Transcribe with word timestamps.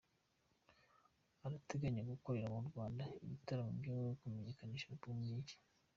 Arateganya 1.45 2.07
gukorera 2.11 2.47
mu 2.55 2.61
Rwanda 2.69 3.03
ibitaramo 3.23 3.71
byo 3.79 3.95
kumenyekanisha 4.19 4.87
album 4.91 5.17
ye 5.27 5.35
nshya. 5.41 5.57